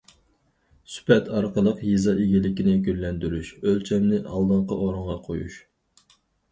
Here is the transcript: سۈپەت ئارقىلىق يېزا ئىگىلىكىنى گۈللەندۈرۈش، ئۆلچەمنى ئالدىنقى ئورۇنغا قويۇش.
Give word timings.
سۈپەت 0.93 1.29
ئارقىلىق 1.41 1.83
يېزا 1.89 2.15
ئىگىلىكىنى 2.23 2.75
گۈللەندۈرۈش، 2.89 3.55
ئۆلچەمنى 3.61 4.25
ئالدىنقى 4.27 4.81
ئورۇنغا 4.83 5.23
قويۇش. 5.31 5.63